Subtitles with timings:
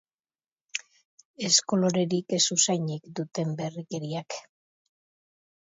[1.49, 4.39] Ez kolorerik ez usainik duten berrikeriak.